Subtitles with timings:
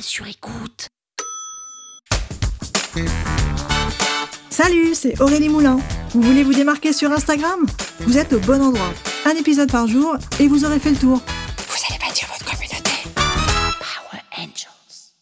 [0.00, 0.88] Sur écoute.
[4.50, 5.78] Salut, c'est Aurélie Moulin.
[6.10, 7.66] Vous voulez vous démarquer sur Instagram?
[8.00, 8.92] Vous êtes au bon endroit.
[9.24, 11.18] Un épisode par jour et vous aurez fait le tour.
[11.18, 12.90] Vous allez bâtir votre communauté.
[13.14, 15.12] Power Angels.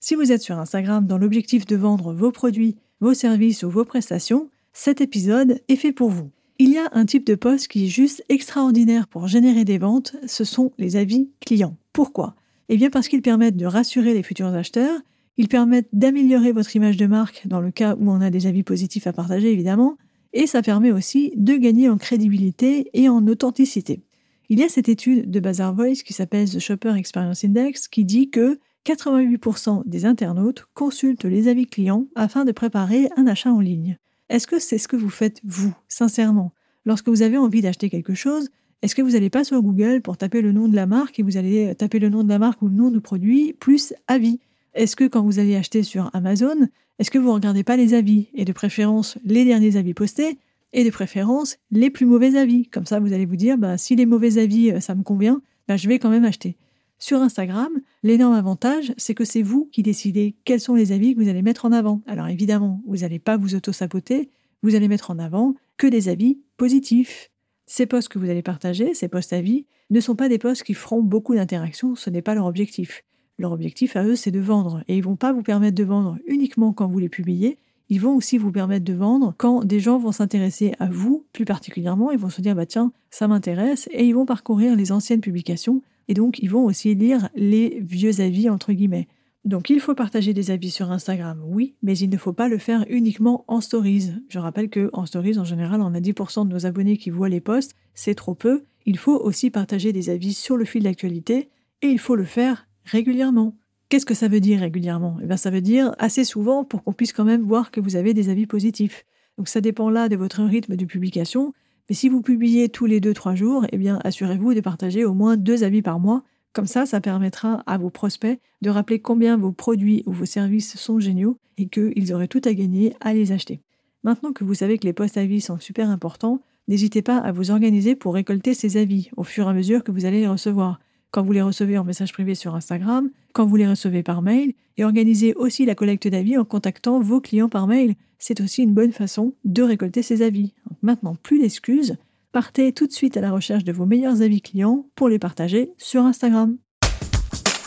[0.00, 3.84] Si vous êtes sur Instagram dans l'objectif de vendre vos produits, vos services ou vos
[3.84, 6.30] prestations, cet épisode est fait pour vous.
[6.58, 10.16] Il y a un type de poste qui est juste extraordinaire pour générer des ventes,
[10.26, 11.76] ce sont les avis clients.
[11.92, 12.34] Pourquoi?
[12.72, 15.00] Eh bien parce qu'ils permettent de rassurer les futurs acheteurs,
[15.36, 18.62] ils permettent d'améliorer votre image de marque dans le cas où on a des avis
[18.62, 19.96] positifs à partager évidemment,
[20.32, 24.04] et ça permet aussi de gagner en crédibilité et en authenticité.
[24.50, 28.04] Il y a cette étude de Bazaar Voice qui s'appelle The Shopper Experience Index qui
[28.04, 33.60] dit que 88% des internautes consultent les avis clients afin de préparer un achat en
[33.60, 33.98] ligne.
[34.28, 36.52] Est-ce que c'est ce que vous faites vous, sincèrement?
[36.84, 38.48] Lorsque vous avez envie d'acheter quelque chose,
[38.82, 41.22] est-ce que vous n'allez pas sur Google pour taper le nom de la marque et
[41.22, 44.40] vous allez taper le nom de la marque ou le nom du produit plus avis?
[44.74, 47.94] Est-ce que quand vous allez acheter sur Amazon, est-ce que vous ne regardez pas les
[47.94, 50.38] avis et de préférence les derniers avis postés
[50.72, 52.66] et de préférence les plus mauvais avis?
[52.68, 55.42] Comme ça, vous allez vous dire, bah, si les mauvais avis, euh, ça me convient,
[55.66, 56.56] bah, je vais quand même acheter.
[56.98, 61.22] Sur Instagram, l'énorme avantage, c'est que c'est vous qui décidez quels sont les avis que
[61.22, 62.02] vous allez mettre en avant.
[62.06, 64.28] Alors évidemment, vous n'allez pas vous auto-saboter,
[64.62, 67.30] vous allez mettre en avant que des avis positifs.
[67.72, 70.74] Ces posts que vous allez partager, ces posts avis, ne sont pas des posts qui
[70.74, 73.04] feront beaucoup d'interactions, ce n'est pas leur objectif.
[73.38, 74.82] Leur objectif à eux, c'est de vendre.
[74.88, 78.16] Et ils vont pas vous permettre de vendre uniquement quand vous les publiez, ils vont
[78.16, 82.18] aussi vous permettre de vendre quand des gens vont s'intéresser à vous plus particulièrement, ils
[82.18, 85.80] vont se dire bah tiens, ça m'intéresse et ils vont parcourir les anciennes publications
[86.10, 89.06] et donc, ils vont aussi lire les vieux avis, entre guillemets.
[89.44, 92.58] Donc, il faut partager des avis sur Instagram, oui, mais il ne faut pas le
[92.58, 94.10] faire uniquement en stories.
[94.28, 97.30] Je rappelle que en stories, en général, on a 10% de nos abonnés qui voient
[97.30, 98.64] les posts, c'est trop peu.
[98.84, 101.48] Il faut aussi partager des avis sur le fil d'actualité
[101.80, 103.56] et il faut le faire régulièrement.
[103.88, 105.16] Qu'est-ce que ça veut dire régulièrement?
[105.22, 107.96] Eh bien, ça veut dire assez souvent pour qu'on puisse quand même voir que vous
[107.96, 109.04] avez des avis positifs.
[109.38, 111.54] Donc, ça dépend là de votre rythme de publication.
[111.88, 115.38] Mais si vous publiez tous les 2-3 jours, eh bien, assurez-vous de partager au moins
[115.38, 116.24] deux avis par mois.
[116.52, 120.76] Comme ça, ça permettra à vos prospects de rappeler combien vos produits ou vos services
[120.76, 123.60] sont géniaux et qu'ils auraient tout à gagner à les acheter.
[124.02, 127.50] Maintenant que vous savez que les posts avis sont super importants, n'hésitez pas à vous
[127.50, 130.80] organiser pour récolter ces avis au fur et à mesure que vous allez les recevoir
[131.10, 134.54] quand vous les recevez en message privé sur Instagram, quand vous les recevez par mail,
[134.76, 137.94] et organisez aussi la collecte d'avis en contactant vos clients par mail.
[138.18, 140.52] C'est aussi une bonne façon de récolter ces avis.
[140.82, 141.96] maintenant, plus d'excuses,
[142.32, 145.72] partez tout de suite à la recherche de vos meilleurs avis clients pour les partager
[145.78, 146.56] sur Instagram.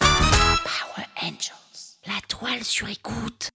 [0.00, 1.98] Power Angels.
[2.06, 3.50] La toile sur écoute.